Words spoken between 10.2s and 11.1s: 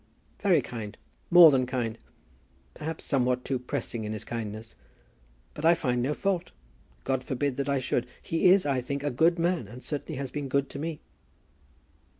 been good to me."